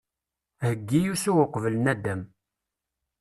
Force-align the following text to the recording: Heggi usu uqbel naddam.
Heggi 0.65 0.99
usu 1.13 1.31
uqbel 1.43 1.75
naddam. 1.79 2.21